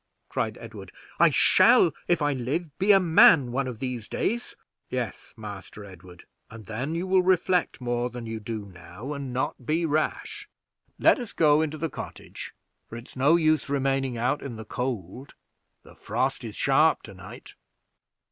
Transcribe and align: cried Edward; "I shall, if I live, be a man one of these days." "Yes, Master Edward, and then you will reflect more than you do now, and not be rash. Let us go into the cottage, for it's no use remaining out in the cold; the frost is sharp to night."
cried 0.29 0.57
Edward; 0.57 0.91
"I 1.19 1.29
shall, 1.29 1.93
if 2.07 2.23
I 2.23 2.33
live, 2.33 2.75
be 2.79 2.91
a 2.91 2.99
man 2.99 3.51
one 3.51 3.67
of 3.67 3.77
these 3.77 4.07
days." 4.07 4.55
"Yes, 4.89 5.35
Master 5.37 5.85
Edward, 5.85 6.25
and 6.49 6.65
then 6.65 6.95
you 6.95 7.05
will 7.05 7.21
reflect 7.21 7.79
more 7.79 8.09
than 8.09 8.25
you 8.25 8.39
do 8.39 8.65
now, 8.65 9.13
and 9.13 9.31
not 9.31 9.63
be 9.63 9.85
rash. 9.85 10.49
Let 10.97 11.19
us 11.19 11.33
go 11.33 11.61
into 11.61 11.77
the 11.77 11.87
cottage, 11.87 12.55
for 12.89 12.97
it's 12.97 13.15
no 13.15 13.35
use 13.35 13.69
remaining 13.69 14.17
out 14.17 14.41
in 14.41 14.55
the 14.55 14.65
cold; 14.65 15.35
the 15.83 15.93
frost 15.93 16.43
is 16.43 16.55
sharp 16.55 17.03
to 17.03 17.13
night." 17.13 17.53